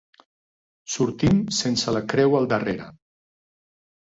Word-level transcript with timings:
Sortint 0.93 1.43
sense 1.57 1.95
la 1.99 2.03
creu 2.15 2.39
al 2.39 2.49
darrere. 2.55 2.89